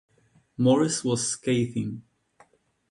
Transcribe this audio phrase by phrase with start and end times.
[0.57, 2.01] Morris was scathing.